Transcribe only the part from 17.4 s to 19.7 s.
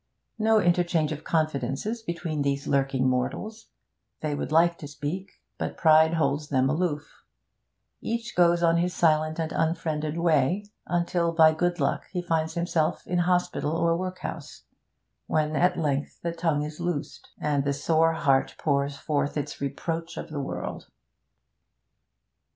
the sore heart pours forth its